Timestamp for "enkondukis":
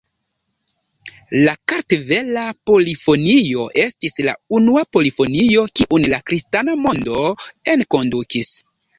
7.75-8.51